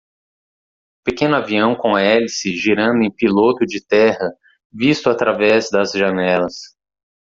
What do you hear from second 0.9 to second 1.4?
Pequeno